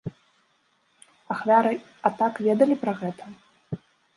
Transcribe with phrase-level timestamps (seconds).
[1.35, 1.73] Ахвяры
[2.13, 3.23] атак ведалі пра гэта?